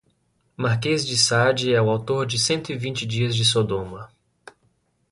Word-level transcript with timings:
Marquês 0.57 1.05
de 1.05 1.15
Sade 1.15 1.71
é 1.75 1.79
o 1.79 1.87
autor 1.87 2.25
de 2.25 2.39
cento 2.39 2.71
e 2.71 2.75
vinte 2.75 3.05
dias 3.05 3.35
de 3.35 3.45
sodoma 3.45 4.09